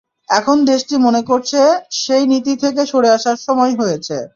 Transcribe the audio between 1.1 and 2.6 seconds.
করছে সেই নীতি